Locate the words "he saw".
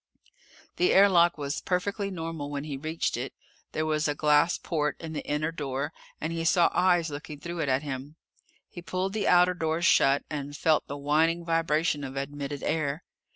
6.33-6.71